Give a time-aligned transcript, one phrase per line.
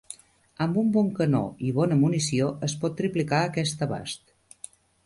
[0.65, 4.37] Amb un bon canó i bona munició es pot triplicar aquest abast.